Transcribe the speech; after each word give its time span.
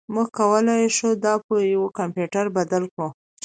موږ 0.13 0.27
کولی 0.37 0.81
شو 0.97 1.09
دا 1.23 1.33
په 1.47 1.55
یو 1.73 1.83
کمپیوټر 1.97 2.45
بدل 2.57 2.83
کړو 2.93 3.07